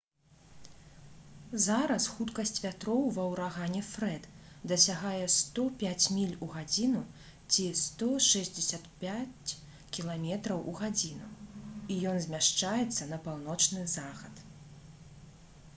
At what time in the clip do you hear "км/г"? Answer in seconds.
10.01-10.91